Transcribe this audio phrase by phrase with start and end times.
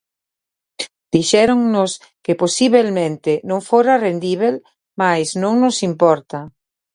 [1.15, 1.91] Dixéronnos
[2.25, 4.55] que posibelmente non fora rendíbel
[5.01, 6.39] mais non nos importa.